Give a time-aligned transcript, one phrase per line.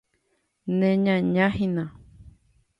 [0.79, 1.85] Neñañahína.